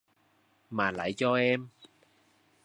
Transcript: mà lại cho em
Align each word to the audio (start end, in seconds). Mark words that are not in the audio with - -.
mà 0.69 0.91
lại 0.91 1.13
cho 1.13 1.35
em 1.35 1.67